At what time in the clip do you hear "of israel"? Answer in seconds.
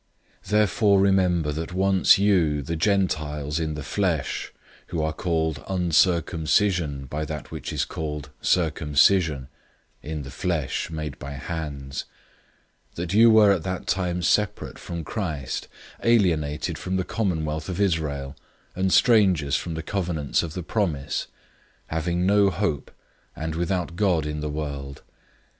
17.69-18.35